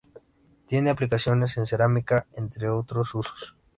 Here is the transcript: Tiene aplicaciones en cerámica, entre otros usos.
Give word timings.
Tiene 0.65 0.89
aplicaciones 0.89 1.57
en 1.57 1.67
cerámica, 1.67 2.25
entre 2.35 2.69
otros 2.71 3.13
usos. 3.13 3.55